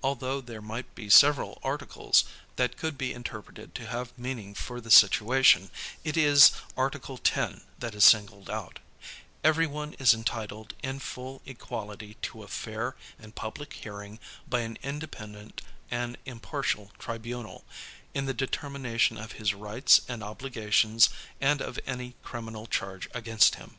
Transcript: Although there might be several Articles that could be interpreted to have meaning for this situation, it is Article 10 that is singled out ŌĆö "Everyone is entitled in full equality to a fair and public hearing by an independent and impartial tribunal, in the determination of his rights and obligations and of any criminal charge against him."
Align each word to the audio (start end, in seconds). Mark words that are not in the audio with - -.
Although 0.00 0.40
there 0.40 0.62
might 0.62 0.94
be 0.94 1.10
several 1.10 1.58
Articles 1.64 2.22
that 2.54 2.76
could 2.76 2.96
be 2.96 3.12
interpreted 3.12 3.74
to 3.74 3.86
have 3.88 4.16
meaning 4.16 4.54
for 4.54 4.80
this 4.80 4.94
situation, 4.94 5.70
it 6.04 6.16
is 6.16 6.52
Article 6.76 7.18
10 7.18 7.62
that 7.80 7.92
is 7.92 8.04
singled 8.04 8.48
out 8.48 8.78
ŌĆö 9.02 9.22
"Everyone 9.42 9.94
is 9.94 10.14
entitled 10.14 10.72
in 10.84 11.00
full 11.00 11.42
equality 11.46 12.14
to 12.22 12.44
a 12.44 12.46
fair 12.46 12.94
and 13.18 13.34
public 13.34 13.72
hearing 13.72 14.20
by 14.48 14.60
an 14.60 14.78
independent 14.84 15.62
and 15.90 16.16
impartial 16.26 16.92
tribunal, 17.00 17.64
in 18.14 18.26
the 18.26 18.32
determination 18.34 19.18
of 19.18 19.32
his 19.32 19.52
rights 19.52 20.02
and 20.06 20.22
obligations 20.22 21.08
and 21.40 21.60
of 21.60 21.80
any 21.88 22.14
criminal 22.22 22.68
charge 22.68 23.08
against 23.14 23.56
him." 23.56 23.74